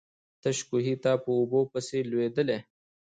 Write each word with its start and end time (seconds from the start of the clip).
تش 0.41 0.57
کوهي 0.69 0.95
ته 1.03 1.11
په 1.23 1.29
اوبو 1.39 1.59
پسي 1.71 1.99
لوېدلی. 2.09 2.59